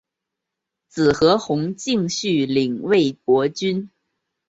[0.87, 3.91] 子何弘敬续领魏博军。